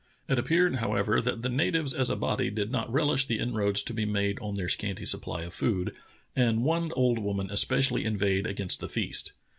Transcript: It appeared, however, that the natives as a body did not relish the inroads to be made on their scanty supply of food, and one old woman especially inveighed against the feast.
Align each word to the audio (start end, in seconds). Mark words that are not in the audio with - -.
It 0.27 0.39
appeared, 0.39 0.77
however, 0.77 1.21
that 1.21 1.43
the 1.43 1.49
natives 1.49 1.93
as 1.93 2.09
a 2.09 2.15
body 2.15 2.49
did 2.49 2.71
not 2.71 2.91
relish 2.91 3.27
the 3.27 3.37
inroads 3.37 3.83
to 3.83 3.93
be 3.93 4.03
made 4.03 4.39
on 4.39 4.55
their 4.55 4.67
scanty 4.67 5.05
supply 5.05 5.43
of 5.43 5.53
food, 5.53 5.95
and 6.35 6.63
one 6.63 6.91
old 6.93 7.19
woman 7.19 7.51
especially 7.51 8.03
inveighed 8.03 8.47
against 8.47 8.79
the 8.79 8.89
feast. 8.89 9.33